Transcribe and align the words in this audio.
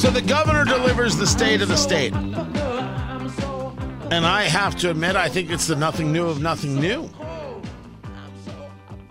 So 0.00 0.10
the 0.10 0.22
governor 0.22 0.64
delivers 0.64 1.18
the 1.18 1.26
state 1.26 1.60
of 1.60 1.68
the 1.68 1.76
state. 1.76 2.14
And 4.10 4.24
I 4.24 4.44
have 4.44 4.74
to 4.76 4.88
admit, 4.90 5.14
I 5.14 5.28
think 5.28 5.50
it's 5.50 5.66
the 5.66 5.76
nothing 5.76 6.10
new 6.10 6.26
of 6.26 6.40
nothing 6.40 6.76
new. 6.76 7.10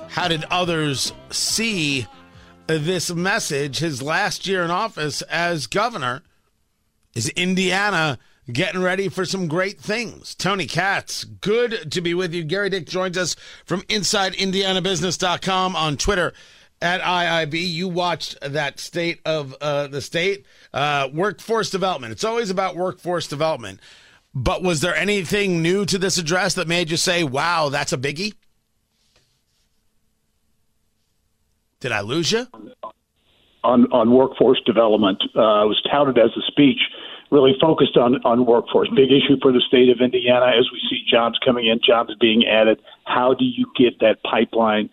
How 0.08 0.28
did 0.28 0.46
others 0.46 1.14
see 1.30 2.08
this 2.66 3.14
message 3.14 3.78
his 3.78 4.02
last 4.02 4.48
year 4.48 4.64
in 4.64 4.72
office 4.72 5.22
as 5.22 5.68
governor? 5.68 6.24
Is 7.14 7.30
Indiana 7.30 8.18
getting 8.52 8.82
ready 8.82 9.10
for 9.10 9.26
some 9.26 9.48
great 9.48 9.80
things? 9.80 10.34
Tony 10.34 10.66
Katz, 10.66 11.24
good 11.24 11.92
to 11.92 12.02
be 12.02 12.16
with 12.16 12.34
you. 12.34 12.44
Gerry 12.44 12.72
Dick 12.72 12.88
joins 12.88 13.16
us 13.16 13.36
from 13.64 13.84
InsideIndianaBusiness.com 13.84 15.76
on 15.76 15.98
Twitter 15.98 16.34
at 16.82 17.02
IIB. 17.02 17.54
You 17.54 17.88
watched 17.88 18.38
that 18.42 18.80
state 18.80 19.20
of 19.26 19.56
uh, 19.62 19.88
the 19.88 20.02
state 20.02 20.46
uh, 20.74 21.10
workforce 21.14 21.70
development. 21.70 22.12
It's 22.12 22.24
always 22.24 22.50
about 22.50 22.76
workforce 22.76 23.28
development. 23.28 23.80
But 24.34 24.62
was 24.62 24.82
there 24.82 24.96
anything 24.96 25.62
new 25.62 25.86
to 25.86 25.98
this 25.98 26.18
address 26.18 26.54
that 26.56 26.68
made 26.68 26.92
you 26.92 26.98
say, 26.98 27.24
"Wow, 27.24 27.70
that's 27.70 27.92
a 27.92 27.98
biggie"? 27.98 28.34
Did 31.80 31.92
I 31.92 32.02
lose 32.02 32.32
you? 32.32 32.48
on 33.64 33.92
on 33.92 34.12
workforce 34.12 34.62
development. 34.66 35.22
Uh, 35.36 35.66
it 35.66 35.70
was 35.70 35.82
touted 35.92 36.18
as 36.18 36.32
a 36.38 36.42
speech 36.48 36.80
really 37.32 37.54
focused 37.62 37.98
on 37.98 38.16
on 38.26 38.46
workforce. 38.46 38.90
Big 38.96 39.12
issue 39.12 39.38
for 39.42 39.52
the 39.52 39.62
state 39.68 39.90
of 39.90 40.02
Indiana 40.02 40.48
as 40.48 40.66
we 40.72 40.80
see 40.90 41.04
jobs 41.10 41.38
coming 41.44 41.68
in, 41.68 41.80
jobs 41.86 42.14
being 42.20 42.46
added. 42.46 42.82
How 43.06 43.34
do 43.34 43.46
you 43.46 43.66
get 43.78 44.00
that 44.00 44.24
pipeline 44.24 44.90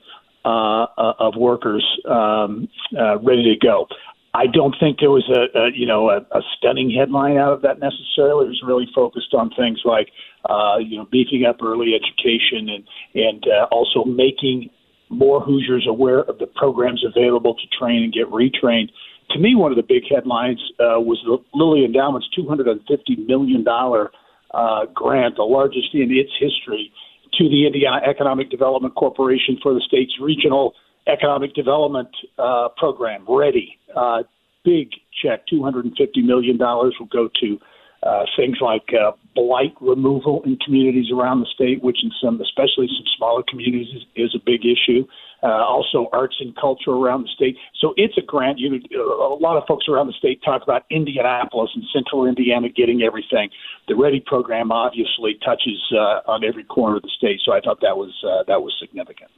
uh, 0.47 1.12
of 1.19 1.34
workers 1.36 1.84
um, 2.08 2.69
uh, 2.98 3.19
ready 3.19 3.42
to 3.44 3.56
go? 3.61 3.86
I 4.34 4.47
don't 4.47 4.75
think 4.78 4.98
there 5.00 5.11
was 5.11 5.25
a, 5.33 5.58
a 5.58 5.70
you 5.75 5.86
know 5.86 6.11
a, 6.11 6.19
a 6.19 6.42
stunning 6.56 6.91
headline 6.91 7.39
out 7.39 7.52
of 7.52 7.62
that 7.62 7.80
necessarily. 7.80 8.47
It 8.47 8.48
was 8.48 8.62
really 8.64 8.86
focused 8.94 9.33
on 9.33 9.50
things 9.56 9.80
like 9.84 10.08
uh, 10.48 10.77
you 10.78 10.98
know 10.98 11.06
beefing 11.11 11.44
up 11.44 11.62
early 11.62 11.94
education 11.94 12.69
and 12.69 12.84
and 13.14 13.44
uh, 13.48 13.67
also 13.72 14.05
making 14.05 14.70
more 15.08 15.41
Hoosiers 15.41 15.86
aware 15.89 16.20
of 16.20 16.39
the 16.39 16.47
programs 16.47 17.05
available 17.05 17.55
to 17.55 17.67
train 17.78 18.02
and 18.02 18.12
get 18.12 18.27
retrained. 18.27 18.91
To 19.30 19.39
me, 19.39 19.55
one 19.55 19.72
of 19.72 19.77
the 19.77 19.83
big 19.83 20.02
headlines 20.11 20.61
uh, 20.78 21.00
was 21.00 21.19
the 21.24 21.39
Lilly 21.55 21.84
Endowment's 21.84 22.28
$250 22.39 23.27
million 23.27 23.64
uh, 23.67 24.86
grant, 24.94 25.36
the 25.36 25.42
largest 25.42 25.94
in 25.94 26.11
its 26.11 26.30
history, 26.39 26.92
to 27.39 27.48
the 27.48 27.67
Indiana 27.67 28.01
Economic 28.09 28.51
Development 28.51 28.95
Corporation 28.95 29.58
for 29.63 29.74
the 29.74 29.80
state's 29.80 30.14
regional 30.20 30.74
economic 31.07 31.55
development 31.55 32.08
uh, 32.39 32.69
program, 32.77 33.24
READI. 33.27 33.79
Uh, 33.95 34.23
big 34.64 34.91
check, 35.23 35.46
$250 35.52 35.91
million 36.25 36.58
will 36.58 36.91
go 37.11 37.29
to 37.41 37.58
uh, 38.06 38.24
things 38.36 38.58
like 38.61 38.84
uh, 38.94 39.12
blight 39.34 39.74
removal 39.80 40.42
in 40.44 40.56
communities 40.64 41.06
around 41.12 41.40
the 41.40 41.46
state, 41.55 41.83
which 41.83 41.98
in 42.02 42.11
some, 42.22 42.40
especially 42.40 42.86
some 42.86 43.06
smaller 43.17 43.42
communities, 43.48 43.89
is, 43.94 44.02
is 44.14 44.34
a 44.34 44.42
big 44.44 44.61
issue. 44.64 45.06
Uh, 45.42 45.48
also, 45.48 46.08
arts 46.12 46.36
and 46.40 46.56
culture 46.56 46.90
around 46.90 47.22
the 47.22 47.28
state. 47.34 47.56
So 47.80 47.92
it's 47.96 48.16
a 48.16 48.22
grant. 48.22 48.58
You, 48.58 48.80
a 48.96 49.36
lot 49.39 49.56
of 49.56 49.64
folks 49.68 49.86
around 49.89 50.06
the 50.06 50.14
state 50.14 50.40
talk 50.42 50.62
about 50.62 50.84
Indianapolis 50.90 51.70
and 51.74 51.84
Central 51.92 52.27
Indiana 52.27 52.68
getting 52.68 53.02
everything. 53.02 53.50
The 53.86 53.95
READI 53.95 54.24
program 54.24 54.72
obviously 54.72 55.39
touches 55.45 55.83
uh, 55.92 56.30
on 56.30 56.42
every 56.42 56.64
corner 56.64 56.96
of 56.96 57.02
the 57.02 57.11
state. 57.16 57.40
So 57.45 57.52
I 57.52 57.61
thought 57.61 57.80
that 57.83 57.96
was 57.96 58.12
uh, 58.24 58.45
that 58.46 58.62
was 58.62 58.74
significant. 58.80 59.30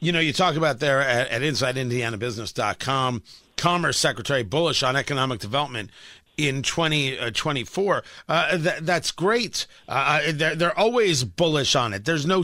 You 0.00 0.12
know, 0.12 0.20
you 0.20 0.32
talk 0.32 0.56
about 0.56 0.80
there 0.80 1.00
at, 1.00 1.28
at 1.28 1.42
InsideIndianaBusiness.com, 1.42 3.22
Commerce 3.56 3.98
Secretary 3.98 4.42
bullish 4.42 4.82
on 4.82 4.96
economic 4.96 5.40
development 5.40 5.90
in 6.36 6.62
2024. 6.62 7.96
Uh, 7.96 8.32
uh, 8.32 8.58
th- 8.58 8.78
that's 8.80 9.10
great. 9.10 9.66
Uh, 9.88 10.20
uh, 10.26 10.32
they're, 10.32 10.54
they're 10.54 10.78
always 10.78 11.24
bullish 11.24 11.74
on 11.74 11.92
it. 11.92 12.04
There's 12.04 12.26
no, 12.26 12.42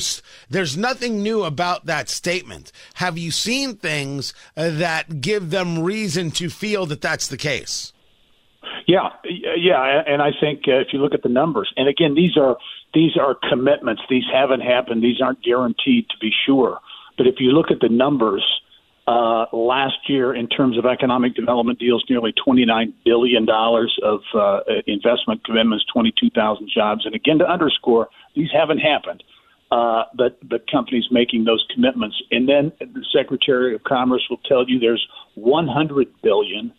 there's 0.48 0.76
nothing 0.76 1.22
new 1.22 1.44
about 1.44 1.86
that 1.86 2.08
statement. 2.08 2.72
Have 2.94 3.18
you 3.18 3.30
seen 3.30 3.76
things 3.76 4.32
uh, 4.56 4.70
that 4.70 5.20
give 5.20 5.50
them 5.50 5.82
reason 5.82 6.30
to 6.32 6.48
feel 6.48 6.86
that 6.86 7.00
that's 7.00 7.28
the 7.28 7.36
case? 7.36 7.92
Yeah, 8.86 9.10
yeah, 9.24 10.02
and 10.06 10.20
I 10.20 10.30
think 10.40 10.62
if 10.66 10.88
you 10.92 10.98
look 10.98 11.14
at 11.14 11.22
the 11.22 11.28
numbers, 11.28 11.72
and 11.76 11.88
again, 11.88 12.14
these 12.14 12.36
are 12.36 12.56
these 12.94 13.16
are 13.16 13.36
commitments. 13.48 14.02
These 14.08 14.24
haven't 14.32 14.60
happened. 14.60 15.02
These 15.02 15.20
aren't 15.20 15.42
guaranteed 15.42 16.08
to 16.10 16.18
be 16.20 16.30
sure. 16.46 16.78
But 17.16 17.26
if 17.26 17.36
you 17.38 17.52
look 17.52 17.70
at 17.70 17.80
the 17.80 17.88
numbers, 17.88 18.44
uh, 19.06 19.46
last 19.52 20.08
year 20.08 20.34
in 20.34 20.48
terms 20.48 20.78
of 20.78 20.86
economic 20.86 21.34
development 21.34 21.78
deals, 21.78 22.04
nearly 22.08 22.32
$29 22.46 22.92
billion 23.04 23.46
of 23.48 24.20
uh, 24.34 24.60
investment 24.86 25.44
commitments, 25.44 25.84
22,000 25.92 26.70
jobs. 26.72 27.04
And 27.04 27.14
again, 27.14 27.38
to 27.38 27.50
underscore, 27.50 28.08
these 28.36 28.50
haven't 28.52 28.78
happened. 28.78 29.22
Uh, 29.72 30.04
but 30.14 30.36
but 30.46 30.70
companies 30.70 31.04
making 31.10 31.44
those 31.44 31.66
commitments, 31.74 32.14
and 32.30 32.46
then 32.46 32.70
the 32.78 33.02
Secretary 33.10 33.74
of 33.74 33.82
Commerce 33.84 34.22
will 34.28 34.40
tell 34.46 34.68
you 34.68 34.78
there's 34.78 35.06
100 35.34 36.08
billion 36.22 36.70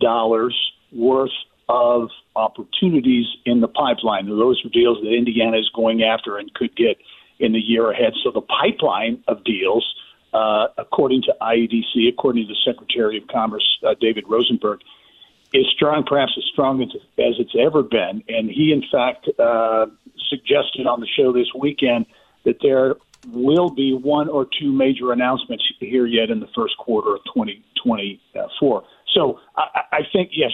dollars 0.00 0.56
worth 0.92 1.32
of 1.68 2.10
opportunities 2.36 3.26
in 3.46 3.60
the 3.60 3.66
pipeline. 3.66 4.28
Those 4.28 4.62
are 4.64 4.68
deals 4.68 4.98
that 5.02 5.12
Indiana 5.12 5.58
is 5.58 5.68
going 5.74 6.04
after 6.04 6.38
and 6.38 6.54
could 6.54 6.76
get 6.76 6.98
in 7.40 7.52
the 7.52 7.58
year 7.58 7.90
ahead. 7.90 8.12
So 8.22 8.30
the 8.30 8.42
pipeline 8.42 9.24
of 9.26 9.42
deals 9.42 9.84
uh, 10.34 10.66
according 10.76 11.22
to 11.22 11.34
IEDC, 11.40 12.08
according 12.08 12.46
to 12.46 12.52
the 12.52 12.58
Secretary 12.64 13.16
of 13.18 13.28
Commerce, 13.28 13.66
uh, 13.86 13.94
David 14.00 14.24
Rosenberg, 14.28 14.80
is 15.52 15.64
strong, 15.74 16.04
perhaps 16.04 16.32
as 16.36 16.44
strong 16.52 16.82
as, 16.82 16.88
as 17.18 17.34
it's 17.38 17.54
ever 17.58 17.82
been. 17.82 18.24
And 18.28 18.50
he, 18.50 18.72
in 18.72 18.82
fact, 18.90 19.28
uh, 19.38 19.86
suggested 20.28 20.86
on 20.86 21.00
the 21.00 21.06
show 21.06 21.32
this 21.32 21.46
weekend 21.56 22.06
that 22.44 22.56
there 22.60 22.96
will 23.28 23.70
be 23.70 23.94
one 23.94 24.28
or 24.28 24.46
two 24.60 24.72
major 24.72 25.12
announcements 25.12 25.64
here 25.78 26.06
yet 26.06 26.30
in 26.30 26.40
the 26.40 26.48
first 26.54 26.76
quarter 26.76 27.14
of 27.14 27.20
2024. 27.32 28.84
So 29.14 29.38
I, 29.56 29.82
I 29.92 30.00
think, 30.12 30.30
yes, 30.34 30.50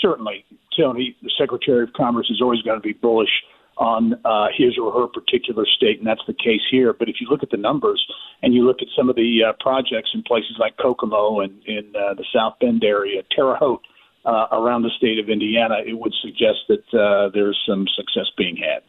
certainly, 0.00 0.44
Tony, 0.78 1.16
the 1.22 1.30
Secretary 1.36 1.82
of 1.82 1.92
Commerce 1.92 2.30
is 2.30 2.40
always 2.40 2.62
going 2.62 2.80
to 2.80 2.82
be 2.82 2.92
bullish 2.92 3.42
on 3.76 4.14
uh, 4.24 4.46
his 4.56 4.78
or 4.78 4.92
her 4.92 5.06
particular 5.06 5.66
state, 5.66 5.98
and 5.98 6.06
that's 6.06 6.24
the 6.26 6.34
case 6.34 6.62
here. 6.70 6.92
But 6.92 7.08
if 7.08 7.16
you 7.20 7.26
look 7.28 7.42
at 7.42 7.50
the 7.50 7.56
numbers 7.56 8.04
and 8.42 8.54
you 8.54 8.64
look 8.64 8.82
at 8.82 8.88
some 8.96 9.08
of 9.08 9.16
the 9.16 9.40
uh, 9.48 9.52
projects 9.60 10.10
in 10.14 10.22
places 10.22 10.56
like 10.58 10.76
Kokomo 10.76 11.40
and 11.40 11.60
in 11.66 11.92
uh, 11.96 12.14
the 12.14 12.24
South 12.32 12.54
Bend 12.60 12.84
area, 12.84 13.22
Terre 13.34 13.56
Haute, 13.56 13.82
uh, 14.24 14.46
around 14.52 14.82
the 14.82 14.90
state 14.96 15.18
of 15.18 15.28
Indiana, 15.28 15.78
it 15.86 15.98
would 15.98 16.14
suggest 16.22 16.60
that 16.68 16.94
uh, 16.98 17.28
there's 17.34 17.60
some 17.68 17.86
success 17.94 18.24
being 18.38 18.56
had. 18.56 18.82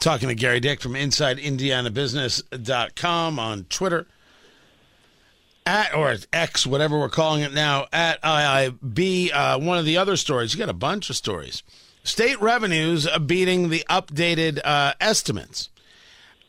Talking 0.00 0.28
to 0.28 0.34
Gerry 0.34 0.58
Dick 0.60 0.80
from 0.80 0.94
InsideIndianaBusiness.com 0.94 3.38
on 3.38 3.64
Twitter. 3.64 4.06
At, 5.66 5.94
or 5.94 6.16
X, 6.32 6.66
whatever 6.66 6.98
we're 6.98 7.10
calling 7.10 7.42
it 7.42 7.52
now, 7.52 7.86
at 7.92 8.22
IIB. 8.22 9.30
Uh, 9.32 9.58
one 9.58 9.78
of 9.78 9.84
the 9.84 9.98
other 9.98 10.16
stories, 10.16 10.54
you 10.54 10.58
got 10.58 10.70
a 10.70 10.72
bunch 10.72 11.10
of 11.10 11.16
stories 11.16 11.62
state 12.02 12.40
revenues 12.40 13.08
beating 13.26 13.68
the 13.68 13.84
updated 13.88 14.60
uh, 14.64 14.94
estimates. 15.00 15.68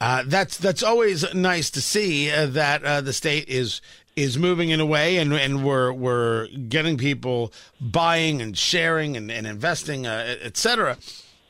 Uh, 0.01 0.23
that's 0.25 0.57
that's 0.57 0.81
always 0.81 1.33
nice 1.33 1.69
to 1.69 1.81
see 1.81 2.31
uh, 2.31 2.45
that 2.45 2.83
uh, 2.83 3.01
the 3.01 3.11
state 3.11 3.49
is 3.49 3.81
is 4.15 4.37
moving 4.37 4.69
in 4.69 4.79
a 4.79 4.85
way, 4.85 5.17
and 5.17 5.33
and 5.33 5.65
we're 5.65 5.91
we're 5.91 6.47
getting 6.47 6.97
people 6.97 7.51
buying 7.81 8.41
and 8.41 8.57
sharing 8.57 9.17
and, 9.17 9.29
and 9.29 9.45
investing, 9.45 10.07
uh, 10.07 10.35
etc. 10.41 10.97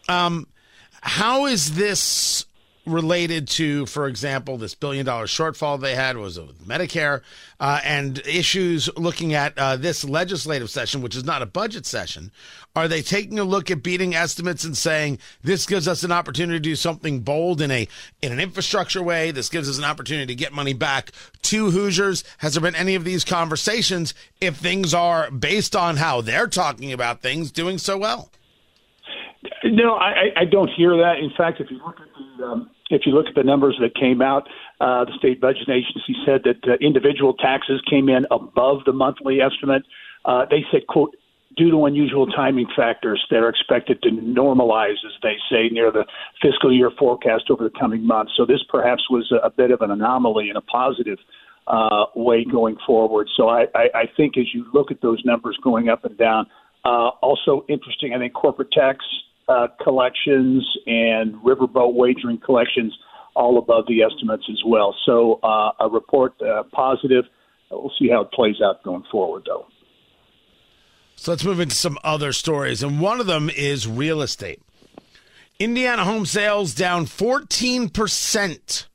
Um, 0.07 0.47
how 1.01 1.45
is 1.45 1.75
this 1.75 2.45
related 2.91 3.47
to, 3.49 3.85
for 3.85 4.07
example, 4.07 4.57
this 4.57 4.75
billion 4.75 5.05
dollar 5.05 5.25
shortfall 5.25 5.79
they 5.79 5.95
had 5.95 6.17
was 6.17 6.39
with 6.39 6.67
Medicare 6.67 7.21
uh, 7.59 7.79
and 7.83 8.19
issues 8.19 8.89
looking 8.97 9.33
at 9.33 9.57
uh, 9.57 9.75
this 9.75 10.03
legislative 10.03 10.69
session, 10.69 11.01
which 11.01 11.15
is 11.15 11.23
not 11.23 11.41
a 11.41 11.45
budget 11.45 11.85
session. 11.85 12.31
Are 12.75 12.87
they 12.87 13.01
taking 13.01 13.39
a 13.39 13.43
look 13.43 13.71
at 13.71 13.83
beating 13.83 14.15
estimates 14.15 14.63
and 14.63 14.77
saying 14.77 15.19
this 15.41 15.65
gives 15.65 15.87
us 15.87 16.03
an 16.03 16.11
opportunity 16.11 16.57
to 16.57 16.61
do 16.61 16.75
something 16.75 17.21
bold 17.21 17.61
in 17.61 17.71
a 17.71 17.87
in 18.21 18.31
an 18.31 18.39
infrastructure 18.39 19.01
way? 19.01 19.31
This 19.31 19.49
gives 19.49 19.69
us 19.69 19.77
an 19.77 19.83
opportunity 19.83 20.27
to 20.27 20.35
get 20.35 20.53
money 20.53 20.73
back 20.73 21.11
to 21.43 21.71
Hoosiers. 21.71 22.23
Has 22.39 22.53
there 22.53 22.61
been 22.61 22.75
any 22.75 22.95
of 22.95 23.03
these 23.03 23.25
conversations 23.25 24.13
if 24.39 24.57
things 24.57 24.93
are 24.93 25.31
based 25.31 25.75
on 25.75 25.97
how 25.97 26.21
they're 26.21 26.47
talking 26.47 26.93
about 26.93 27.21
things 27.21 27.51
doing 27.51 27.77
so 27.77 27.97
well? 27.97 28.29
No, 29.63 29.95
I, 29.95 30.31
I 30.35 30.45
don't 30.45 30.69
hear 30.69 30.95
that. 30.97 31.19
In 31.19 31.31
fact, 31.37 31.59
if 31.59 31.69
you 31.69 31.77
look 31.85 31.95
at 31.99 32.07
the 32.37 32.45
um, 32.45 32.69
if 32.89 33.01
you 33.05 33.13
look 33.13 33.27
at 33.27 33.35
the 33.35 33.43
numbers 33.43 33.77
that 33.81 33.95
came 33.95 34.21
out, 34.21 34.47
uh, 34.81 35.05
the 35.05 35.13
state 35.17 35.39
budget 35.39 35.69
agency 35.69 36.15
said 36.25 36.41
that 36.43 36.57
uh, 36.67 36.75
individual 36.81 37.33
taxes 37.33 37.81
came 37.89 38.09
in 38.09 38.25
above 38.31 38.79
the 38.85 38.93
monthly 38.93 39.41
estimate. 39.41 39.83
Uh, 40.25 40.45
they 40.49 40.65
said, 40.71 40.87
"quote 40.87 41.15
due 41.57 41.71
to 41.71 41.85
unusual 41.85 42.27
timing 42.27 42.67
factors 42.75 43.23
that 43.29 43.37
are 43.37 43.49
expected 43.49 44.01
to 44.03 44.09
normalize, 44.09 44.97
as 45.05 45.13
they 45.23 45.35
say, 45.49 45.67
near 45.69 45.91
the 45.91 46.05
fiscal 46.41 46.71
year 46.71 46.91
forecast 46.97 47.45
over 47.49 47.63
the 47.63 47.79
coming 47.79 48.05
months." 48.05 48.33
So 48.35 48.45
this 48.45 48.63
perhaps 48.69 49.09
was 49.09 49.31
a, 49.31 49.49
bit 49.49 49.71
of 49.71 49.81
an 49.81 49.91
anomaly 49.91 50.49
in 50.49 50.55
a 50.55 50.61
positive 50.61 51.19
uh, 51.67 52.05
way 52.15 52.43
going 52.43 52.77
forward. 52.85 53.29
So 53.37 53.49
I, 53.49 53.65
I, 53.75 53.89
I 53.93 54.03
think 54.17 54.37
as 54.37 54.53
you 54.53 54.65
look 54.73 54.91
at 54.91 55.01
those 55.01 55.21
numbers 55.25 55.57
going 55.63 55.89
up 55.89 56.05
and 56.05 56.17
down, 56.17 56.47
uh, 56.85 57.09
also 57.21 57.65
interesting. 57.67 58.13
I 58.13 58.17
think 58.17 58.33
corporate 58.33 58.71
tax 58.71 59.05
uh, 59.49 59.67
collections 59.81 60.65
and 60.85 61.33
riverboat 61.35 61.93
wagering 61.95 62.37
collections 62.37 62.97
all 63.35 63.57
above 63.57 63.85
the 63.87 64.03
estimates 64.03 64.43
as 64.49 64.61
well. 64.65 64.95
So 65.05 65.39
uh, 65.43 65.71
a 65.79 65.89
report 65.89 66.33
uh, 66.41 66.63
positive. 66.71 67.25
We'll 67.71 67.91
see 67.99 68.09
how 68.09 68.21
it 68.21 68.31
plays 68.31 68.55
out 68.63 68.83
going 68.83 69.03
forward, 69.11 69.43
though. 69.45 69.67
So 71.15 71.31
let's 71.31 71.43
move 71.43 71.59
into 71.59 71.75
some 71.75 71.97
other 72.03 72.31
stories, 72.31 72.81
and 72.81 73.01
one 73.01 73.19
of 73.19 73.27
them 73.27 73.49
is 73.49 73.87
real 73.87 74.21
estate. 74.21 74.61
Indiana 75.59 76.05
home 76.05 76.25
sales 76.25 76.73
down 76.73 77.05
14% 77.05 78.85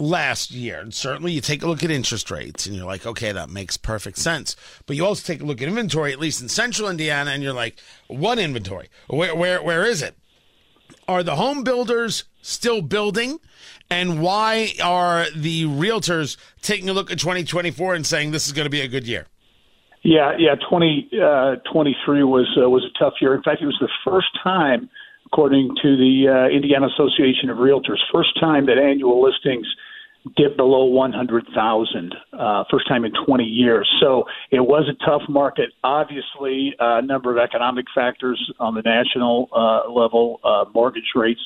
last 0.00 0.50
year. 0.50 0.80
And 0.80 0.92
certainly 0.92 1.32
you 1.32 1.40
take 1.40 1.62
a 1.62 1.68
look 1.68 1.84
at 1.84 1.90
interest 1.90 2.30
rates 2.30 2.66
and 2.66 2.74
you're 2.74 2.86
like, 2.86 3.06
okay, 3.06 3.30
that 3.32 3.50
makes 3.50 3.76
perfect 3.76 4.16
sense. 4.18 4.56
But 4.86 4.96
you 4.96 5.04
also 5.04 5.32
take 5.32 5.42
a 5.42 5.44
look 5.44 5.60
at 5.62 5.68
inventory, 5.68 6.12
at 6.12 6.18
least 6.18 6.42
in 6.42 6.48
central 6.48 6.88
Indiana, 6.88 7.30
and 7.30 7.42
you're 7.42 7.52
like, 7.52 7.78
what 8.08 8.38
inventory? 8.38 8.88
Where 9.08 9.34
where 9.36 9.62
where 9.62 9.84
is 9.84 10.02
it? 10.02 10.16
Are 11.06 11.22
the 11.22 11.36
home 11.36 11.62
builders 11.62 12.24
still 12.42 12.82
building? 12.82 13.38
And 13.90 14.22
why 14.22 14.72
are 14.82 15.26
the 15.34 15.64
realtors 15.64 16.36
taking 16.62 16.88
a 16.88 16.92
look 16.92 17.10
at 17.10 17.18
2024 17.18 17.94
and 17.94 18.06
saying 18.06 18.30
this 18.30 18.46
is 18.46 18.52
going 18.52 18.66
to 18.66 18.70
be 18.70 18.80
a 18.80 18.88
good 18.88 19.06
year? 19.06 19.26
Yeah, 20.02 20.32
yeah. 20.38 20.54
2023 20.54 22.22
uh, 22.22 22.26
was 22.26 22.48
uh, 22.56 22.70
was 22.70 22.84
a 22.84 22.98
tough 22.98 23.14
year. 23.20 23.34
In 23.34 23.42
fact, 23.42 23.60
it 23.60 23.66
was 23.66 23.76
the 23.80 23.90
first 24.04 24.28
time, 24.42 24.88
according 25.26 25.76
to 25.82 25.96
the 25.96 26.28
uh, 26.28 26.54
Indiana 26.54 26.86
Association 26.86 27.50
of 27.50 27.58
Realtors, 27.58 27.98
first 28.12 28.38
time 28.40 28.66
that 28.66 28.78
annual 28.78 29.22
listings 29.22 29.66
dipped 30.36 30.56
below 30.56 30.84
100,000, 30.84 32.14
uh, 32.32 32.64
first 32.70 32.86
time 32.88 33.04
in 33.04 33.12
20 33.26 33.44
years. 33.44 33.90
So 34.00 34.24
it 34.50 34.60
was 34.60 34.88
a 34.88 35.04
tough 35.04 35.22
market. 35.28 35.70
Obviously, 35.82 36.74
a 36.78 37.02
number 37.02 37.30
of 37.32 37.38
economic 37.38 37.86
factors 37.94 38.52
on 38.60 38.74
the 38.74 38.82
national 38.82 39.48
uh, 39.54 39.90
level. 39.90 40.40
Uh, 40.44 40.64
mortgage 40.74 41.12
rates 41.14 41.40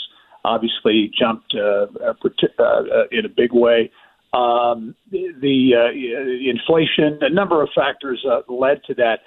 obviously 0.44 1.10
jumped 1.18 1.54
uh, 1.54 1.86
uh, 2.04 2.14
uh, 2.58 2.82
in 3.10 3.24
a 3.24 3.28
big 3.28 3.52
way. 3.52 3.90
Um, 4.32 4.96
the 5.10 5.74
uh, 5.76 6.50
inflation, 6.50 7.18
a 7.22 7.30
number 7.30 7.62
of 7.62 7.68
factors 7.74 8.24
uh, 8.28 8.40
led 8.52 8.82
to 8.84 8.94
that. 8.94 9.20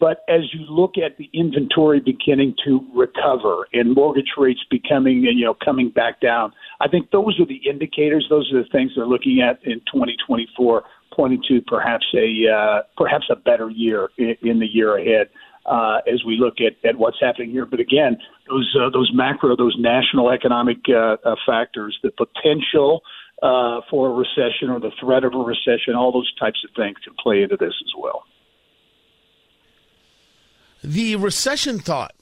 But 0.00 0.24
as 0.28 0.40
you 0.52 0.60
look 0.68 0.94
at 0.98 1.16
the 1.18 1.30
inventory 1.32 2.00
beginning 2.00 2.54
to 2.64 2.80
recover 2.94 3.66
and 3.72 3.94
mortgage 3.94 4.32
rates 4.36 4.60
becoming, 4.70 5.22
you 5.22 5.44
know, 5.44 5.54
coming 5.64 5.90
back 5.90 6.20
down, 6.20 6.52
I 6.80 6.88
think 6.88 7.10
those 7.10 7.38
are 7.40 7.46
the 7.46 7.60
indicators. 7.68 8.26
Those 8.28 8.52
are 8.52 8.62
the 8.62 8.68
things 8.70 8.92
they're 8.96 9.06
looking 9.06 9.40
at 9.40 9.64
in 9.64 9.80
2024, 9.92 10.82
pointing 11.14 11.42
to 11.48 11.60
perhaps 11.62 12.04
a 12.14 12.50
uh, 12.50 12.82
perhaps 12.96 13.26
a 13.30 13.36
better 13.36 13.70
year 13.70 14.08
in, 14.18 14.34
in 14.42 14.58
the 14.58 14.66
year 14.66 14.96
ahead. 14.96 15.28
Uh, 15.66 16.00
as 16.12 16.22
we 16.26 16.36
look 16.38 16.56
at, 16.60 16.76
at 16.86 16.98
what's 16.98 17.16
happening 17.18 17.50
here, 17.50 17.64
but 17.64 17.80
again, 17.80 18.18
those 18.50 18.76
uh, 18.78 18.90
those 18.90 19.10
macro, 19.14 19.56
those 19.56 19.74
national 19.78 20.30
economic 20.30 20.76
uh, 20.90 21.16
uh, 21.24 21.34
factors, 21.46 21.98
the 22.02 22.10
potential 22.10 23.00
uh, 23.42 23.80
for 23.88 24.10
a 24.10 24.12
recession 24.12 24.68
or 24.68 24.78
the 24.78 24.90
threat 25.00 25.24
of 25.24 25.32
a 25.32 25.38
recession, 25.38 25.94
all 25.96 26.12
those 26.12 26.30
types 26.38 26.62
of 26.68 26.74
things 26.76 26.96
can 27.02 27.14
play 27.18 27.42
into 27.42 27.56
this 27.56 27.72
as 27.80 27.92
well. 27.98 28.24
The 30.84 31.16
recession 31.16 31.78
thought, 31.78 32.12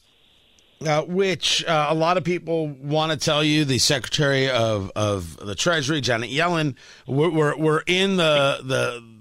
uh, 0.87 1.03
which 1.03 1.64
uh, 1.64 1.88
a 1.91 1.94
lot 1.94 2.17
of 2.17 2.23
people 2.23 2.69
want 2.69 3.11
to 3.11 3.19
tell 3.19 3.43
you, 3.43 3.64
the 3.64 3.79
Secretary 3.79 4.49
of, 4.49 4.93
of 4.94 5.37
the 5.37 5.56
Treasury, 5.56 6.00
Janet 6.00 6.31
Yellen, 6.31 6.76
we're, 7.09 7.29
we're, 7.31 7.56
we're 7.56 7.82
in 7.88 8.19
the, 8.19 8.61
the 8.62 9.12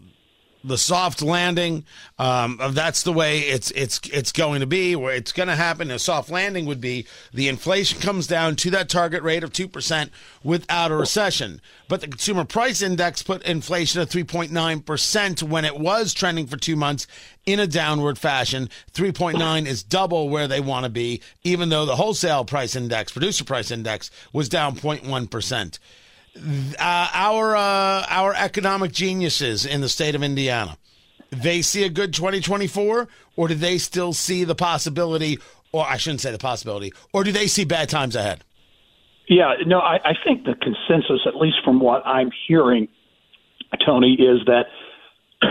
the 0.63 0.77
soft 0.77 1.21
landing. 1.21 1.85
Um, 2.19 2.59
that's 2.71 3.03
the 3.03 3.13
way 3.13 3.39
it's 3.39 3.71
it's 3.71 3.99
it's 4.11 4.31
going 4.31 4.59
to 4.61 4.67
be. 4.67 4.95
Where 4.95 5.13
it's 5.15 5.31
going 5.31 5.49
to 5.49 5.55
happen. 5.55 5.91
A 5.91 5.99
soft 5.99 6.29
landing 6.29 6.65
would 6.65 6.81
be 6.81 7.05
the 7.33 7.47
inflation 7.47 7.99
comes 7.99 8.27
down 8.27 8.55
to 8.57 8.71
that 8.71 8.89
target 8.89 9.23
rate 9.23 9.43
of 9.43 9.53
two 9.53 9.67
percent 9.67 10.11
without 10.43 10.91
a 10.91 10.95
recession. 10.95 11.61
But 11.87 12.01
the 12.01 12.07
consumer 12.07 12.45
price 12.45 12.81
index 12.81 13.23
put 13.23 13.43
inflation 13.43 14.01
at 14.01 14.09
three 14.09 14.23
point 14.23 14.51
nine 14.51 14.81
percent 14.81 15.43
when 15.43 15.65
it 15.65 15.77
was 15.77 16.13
trending 16.13 16.47
for 16.47 16.57
two 16.57 16.75
months 16.75 17.07
in 17.45 17.59
a 17.59 17.67
downward 17.67 18.17
fashion. 18.17 18.69
Three 18.91 19.11
point 19.11 19.37
nine 19.37 19.65
is 19.67 19.83
double 19.83 20.29
where 20.29 20.47
they 20.47 20.59
want 20.59 20.83
to 20.85 20.89
be, 20.89 21.21
even 21.43 21.69
though 21.69 21.85
the 21.85 21.95
wholesale 21.95 22.45
price 22.45 22.75
index, 22.75 23.11
producer 23.11 23.43
price 23.43 23.71
index, 23.71 24.11
was 24.31 24.49
down 24.49 24.75
0.1 24.75 25.29
percent 25.29 25.79
uh, 26.35 27.09
our 27.13 27.55
uh, 27.55 28.05
our 28.09 28.33
economic 28.35 28.91
geniuses 28.91 29.65
in 29.65 29.81
the 29.81 29.89
state 29.89 30.15
of 30.15 30.23
Indiana, 30.23 30.77
they 31.29 31.61
see 31.61 31.83
a 31.83 31.89
good 31.89 32.13
2024, 32.13 33.07
or 33.35 33.47
do 33.47 33.53
they 33.53 33.77
still 33.77 34.13
see 34.13 34.43
the 34.43 34.55
possibility, 34.55 35.39
or 35.71 35.85
I 35.85 35.97
shouldn't 35.97 36.21
say 36.21 36.31
the 36.31 36.37
possibility, 36.37 36.93
or 37.13 37.23
do 37.23 37.31
they 37.31 37.47
see 37.47 37.65
bad 37.65 37.89
times 37.89 38.15
ahead? 38.15 38.43
Yeah, 39.27 39.53
no, 39.65 39.79
I, 39.79 39.95
I 40.03 40.13
think 40.25 40.43
the 40.45 40.55
consensus, 40.55 41.21
at 41.25 41.35
least 41.35 41.57
from 41.63 41.79
what 41.79 42.05
I'm 42.05 42.31
hearing, 42.47 42.87
Tony, 43.85 44.13
is 44.13 44.45
that 44.45 44.65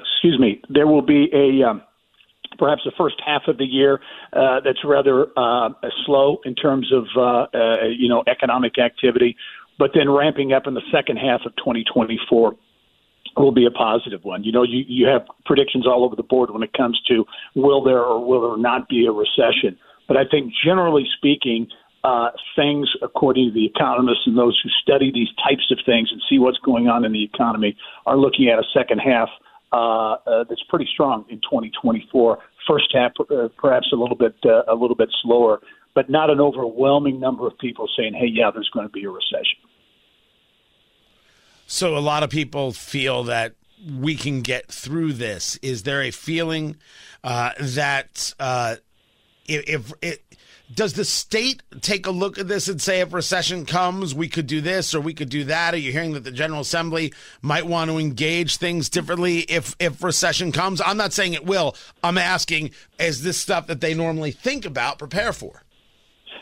excuse 0.00 0.38
me, 0.38 0.60
there 0.68 0.86
will 0.86 1.02
be 1.02 1.28
a 1.32 1.68
um, 1.68 1.82
perhaps 2.58 2.82
the 2.84 2.92
first 2.96 3.16
half 3.24 3.42
of 3.48 3.58
the 3.58 3.64
year 3.64 4.00
uh, 4.32 4.60
that's 4.60 4.84
rather 4.84 5.26
uh, 5.36 5.70
slow 6.06 6.38
in 6.44 6.54
terms 6.54 6.92
of 6.92 7.06
uh, 7.16 7.46
uh, 7.56 7.84
you 7.86 8.08
know 8.08 8.22
economic 8.26 8.78
activity 8.78 9.36
but 9.78 9.90
then 9.94 10.10
ramping 10.10 10.52
up 10.52 10.66
in 10.66 10.74
the 10.74 10.82
second 10.92 11.16
half 11.16 11.40
of 11.46 11.54
2024 11.56 12.54
will 13.36 13.52
be 13.52 13.66
a 13.66 13.70
positive 13.70 14.24
one. 14.24 14.44
You 14.44 14.52
know, 14.52 14.62
you, 14.62 14.84
you 14.86 15.06
have 15.06 15.22
predictions 15.44 15.86
all 15.86 16.04
over 16.04 16.14
the 16.14 16.22
board 16.22 16.50
when 16.50 16.62
it 16.62 16.72
comes 16.72 17.00
to 17.08 17.24
will 17.54 17.82
there 17.82 18.02
or 18.02 18.24
will 18.24 18.48
there 18.48 18.58
not 18.58 18.88
be 18.88 19.06
a 19.06 19.12
recession. 19.12 19.76
But 20.06 20.16
I 20.16 20.24
think 20.30 20.52
generally 20.64 21.06
speaking, 21.16 21.66
uh, 22.04 22.30
things, 22.54 22.88
according 23.02 23.48
to 23.48 23.54
the 23.54 23.64
economists 23.64 24.26
and 24.26 24.36
those 24.36 24.60
who 24.62 24.68
study 24.82 25.10
these 25.12 25.30
types 25.42 25.70
of 25.70 25.78
things 25.86 26.10
and 26.12 26.20
see 26.28 26.38
what's 26.38 26.58
going 26.58 26.86
on 26.86 27.04
in 27.04 27.12
the 27.12 27.24
economy, 27.24 27.76
are 28.06 28.16
looking 28.16 28.48
at 28.48 28.58
a 28.58 28.64
second 28.74 28.98
half 28.98 29.28
uh, 29.72 30.16
uh, 30.26 30.44
that's 30.48 30.62
pretty 30.68 30.86
strong 30.92 31.24
in 31.30 31.36
2024. 31.38 32.38
First 32.68 32.86
half, 32.92 33.12
uh, 33.18 33.48
perhaps 33.56 33.88
a 33.92 33.96
little 33.96 34.16
bit 34.16 34.36
uh, 34.44 34.62
a 34.68 34.74
little 34.74 34.94
bit 34.94 35.08
slower, 35.22 35.60
but 35.94 36.08
not 36.08 36.30
an 36.30 36.40
overwhelming 36.40 37.18
number 37.18 37.46
of 37.46 37.58
people 37.58 37.88
saying, 37.96 38.14
"Hey, 38.14 38.28
yeah, 38.30 38.50
there's 38.52 38.70
going 38.72 38.86
to 38.86 38.92
be 38.92 39.04
a 39.04 39.10
recession." 39.10 39.63
So 41.66 41.96
a 41.96 42.00
lot 42.00 42.22
of 42.22 42.30
people 42.30 42.72
feel 42.72 43.24
that 43.24 43.54
we 43.98 44.16
can 44.16 44.42
get 44.42 44.70
through 44.70 45.14
this. 45.14 45.58
Is 45.62 45.82
there 45.82 46.02
a 46.02 46.10
feeling 46.10 46.76
uh, 47.22 47.50
that 47.58 48.34
uh, 48.38 48.76
if, 49.46 49.68
if 49.68 49.92
it 50.02 50.24
does 50.74 50.94
the 50.94 51.04
state 51.04 51.62
take 51.80 52.06
a 52.06 52.10
look 52.10 52.38
at 52.38 52.48
this 52.48 52.68
and 52.68 52.80
say 52.80 53.00
if 53.00 53.12
recession 53.12 53.66
comes, 53.66 54.14
we 54.14 54.28
could 54.28 54.46
do 54.46 54.60
this 54.60 54.94
or 54.94 55.00
we 55.00 55.14
could 55.14 55.28
do 55.28 55.44
that? 55.44 55.74
Are 55.74 55.78
you 55.78 55.92
hearing 55.92 56.12
that 56.12 56.24
the 56.24 56.30
General 56.30 56.60
Assembly 56.60 57.12
might 57.42 57.66
want 57.66 57.90
to 57.90 57.98
engage 57.98 58.56
things 58.56 58.88
differently 58.88 59.40
if 59.40 59.76
if 59.78 60.02
recession 60.02 60.52
comes? 60.52 60.80
I'm 60.80 60.96
not 60.96 61.12
saying 61.12 61.34
it 61.34 61.44
will. 61.44 61.76
I'm 62.02 62.18
asking, 62.18 62.70
is 62.98 63.22
this 63.22 63.36
stuff 63.36 63.66
that 63.66 63.80
they 63.80 63.94
normally 63.94 64.30
think 64.30 64.64
about, 64.64 64.98
prepare 64.98 65.32
for? 65.32 65.62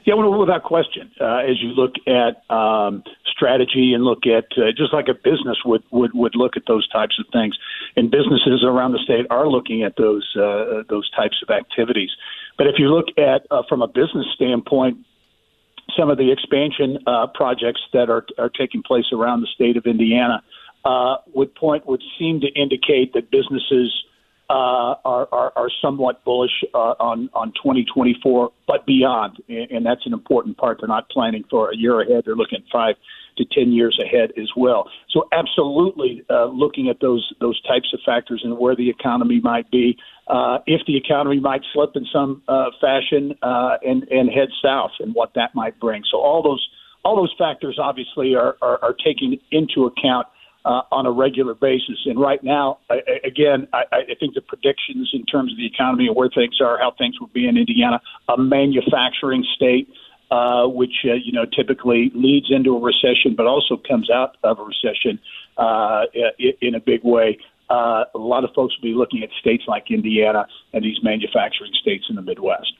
Yeah, 0.04 0.14
well, 0.14 0.38
without 0.38 0.64
question. 0.64 1.10
Uh, 1.20 1.38
as 1.38 1.60
you 1.62 1.68
look 1.68 1.94
at 2.06 2.42
um, 2.54 3.04
strategy 3.26 3.92
and 3.94 4.04
look 4.04 4.26
at 4.26 4.46
uh, 4.58 4.72
just 4.76 4.92
like 4.92 5.08
a 5.08 5.14
business 5.14 5.58
would, 5.64 5.82
would 5.90 6.10
would 6.14 6.34
look 6.34 6.56
at 6.56 6.64
those 6.66 6.88
types 6.88 7.18
of 7.18 7.26
things, 7.32 7.56
and 7.96 8.10
businesses 8.10 8.64
around 8.64 8.92
the 8.92 8.98
state 8.98 9.26
are 9.30 9.48
looking 9.48 9.82
at 9.82 9.96
those 9.96 10.28
uh, 10.36 10.82
those 10.88 11.08
types 11.10 11.36
of 11.42 11.50
activities. 11.50 12.10
But 12.58 12.66
if 12.66 12.74
you 12.78 12.88
look 12.88 13.06
at 13.16 13.46
uh, 13.50 13.62
from 13.68 13.82
a 13.82 13.88
business 13.88 14.26
standpoint, 14.34 14.98
some 15.96 16.10
of 16.10 16.18
the 16.18 16.32
expansion 16.32 16.98
uh, 17.06 17.28
projects 17.34 17.80
that 17.92 18.10
are 18.10 18.26
are 18.38 18.50
taking 18.50 18.82
place 18.82 19.06
around 19.12 19.40
the 19.40 19.48
state 19.54 19.76
of 19.76 19.86
Indiana 19.86 20.42
uh, 20.84 21.16
would 21.34 21.54
point 21.54 21.86
would 21.86 22.02
seem 22.18 22.40
to 22.40 22.48
indicate 22.48 23.12
that 23.14 23.30
businesses 23.30 23.92
uh, 24.52 24.96
are, 25.06 25.28
are 25.32 25.52
are 25.56 25.70
somewhat 25.80 26.22
bullish 26.24 26.62
uh, 26.74 26.94
on 27.00 27.30
on 27.32 27.52
2024, 27.52 28.52
but 28.66 28.84
beyond, 28.84 29.38
and, 29.48 29.70
and 29.70 29.86
that's 29.86 30.04
an 30.04 30.12
important 30.12 30.58
part. 30.58 30.78
They're 30.80 30.88
not 30.88 31.08
planning 31.08 31.44
for 31.50 31.70
a 31.70 31.76
year 31.76 32.02
ahead; 32.02 32.24
they're 32.26 32.36
looking 32.36 32.62
five 32.70 32.96
to 33.38 33.46
10 33.46 33.72
years 33.72 33.98
ahead 34.02 34.30
as 34.36 34.50
well. 34.54 34.90
So, 35.08 35.26
absolutely, 35.32 36.22
uh, 36.28 36.46
looking 36.46 36.90
at 36.90 37.00
those 37.00 37.32
those 37.40 37.60
types 37.62 37.88
of 37.94 38.00
factors 38.04 38.42
and 38.44 38.58
where 38.58 38.76
the 38.76 38.90
economy 38.90 39.40
might 39.42 39.70
be, 39.70 39.96
uh, 40.28 40.58
if 40.66 40.82
the 40.86 40.98
economy 40.98 41.40
might 41.40 41.62
slip 41.72 41.92
in 41.94 42.04
some 42.12 42.42
uh, 42.46 42.66
fashion 42.78 43.34
uh, 43.42 43.78
and 43.82 44.02
and 44.10 44.28
head 44.28 44.48
south, 44.62 44.90
and 45.00 45.14
what 45.14 45.32
that 45.34 45.54
might 45.54 45.80
bring. 45.80 46.02
So, 46.10 46.18
all 46.18 46.42
those 46.42 46.68
all 47.06 47.16
those 47.16 47.34
factors 47.38 47.78
obviously 47.80 48.34
are 48.34 48.56
are, 48.60 48.78
are 48.82 48.94
taken 48.94 49.38
into 49.50 49.86
account. 49.86 50.26
Uh, 50.64 50.82
on 50.92 51.06
a 51.06 51.10
regular 51.10 51.54
basis. 51.54 51.98
And 52.06 52.20
right 52.20 52.40
now, 52.44 52.78
I, 52.88 53.00
again, 53.24 53.66
I, 53.72 53.82
I 53.90 54.14
think 54.20 54.34
the 54.34 54.40
predictions 54.40 55.10
in 55.12 55.26
terms 55.26 55.50
of 55.50 55.58
the 55.58 55.66
economy 55.66 56.06
and 56.06 56.14
where 56.14 56.28
things 56.28 56.60
are, 56.60 56.78
how 56.78 56.92
things 56.96 57.18
will 57.18 57.32
be 57.34 57.48
in 57.48 57.56
Indiana, 57.56 58.00
a 58.28 58.38
manufacturing 58.38 59.44
state, 59.56 59.88
uh, 60.30 60.68
which 60.68 61.04
uh, 61.04 61.14
you 61.14 61.32
know 61.32 61.44
typically 61.44 62.12
leads 62.14 62.46
into 62.50 62.76
a 62.76 62.80
recession, 62.80 63.34
but 63.36 63.46
also 63.46 63.76
comes 63.76 64.08
out 64.08 64.36
of 64.44 64.60
a 64.60 64.62
recession 64.62 65.18
uh, 65.56 66.04
in 66.60 66.76
a 66.76 66.80
big 66.80 67.02
way. 67.02 67.38
Uh, 67.68 68.04
a 68.14 68.18
lot 68.18 68.44
of 68.44 68.50
folks 68.54 68.74
will 68.76 68.88
be 68.88 68.94
looking 68.94 69.22
at 69.22 69.30
states 69.40 69.64
like 69.66 69.90
Indiana 69.90 70.46
and 70.72 70.84
these 70.84 70.98
manufacturing 71.02 71.72
states 71.80 72.06
in 72.08 72.16
the 72.16 72.22
Midwest. 72.22 72.72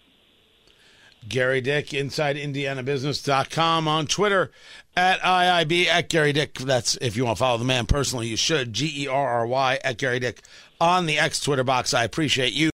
Gerry 1.26 1.61
Dick, 1.61 1.88
InsideIndianaBusiness.com 1.88 3.88
on 3.88 4.07
Twitter 4.07 4.52
at 4.97 5.21
IIB 5.21 5.87
at 5.87 6.09
Gerry 6.09 6.33
Dick. 6.33 6.55
That's 6.55 6.97
if 6.97 7.17
you 7.17 7.25
want 7.25 7.38
to 7.38 7.41
follow 7.41 7.59
the 7.59 7.64
man 7.64 7.87
personally, 7.87 8.29
you 8.29 8.37
should. 8.37 8.73
G 8.73 9.05
E 9.05 9.09
R 9.09 9.29
R 9.29 9.47
Y 9.47 9.79
at 9.83 9.99
Gerry 9.99 10.21
Dick 10.21 10.43
on 10.81 11.07
the 11.07 11.19
X 11.19 11.41
Twitter 11.41 11.64
box. 11.64 11.95
I 11.95 12.05
appreciate 12.05 12.52
you. 12.52 12.71